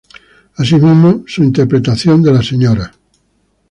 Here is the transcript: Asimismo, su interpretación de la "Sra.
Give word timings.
Asimismo, 0.57 1.23
su 1.27 1.43
interpretación 1.43 2.23
de 2.23 2.31
la 2.33 2.41
"Sra. 2.41 2.91